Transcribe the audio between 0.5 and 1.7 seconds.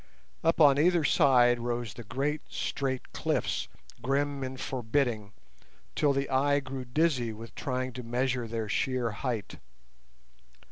on either side